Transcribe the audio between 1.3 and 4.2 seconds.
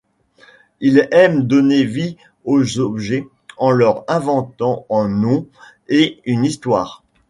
donner vie aux objets en leur